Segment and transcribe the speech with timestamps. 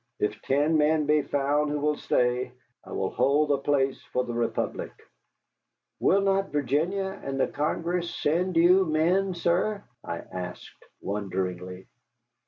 [0.19, 2.53] If ten men be found who will stay,
[2.83, 4.89] I will hold the place for the Republic."
[5.99, 11.85] "Will not Virginia and the Congress send you men, sir?" I asked wonderingly.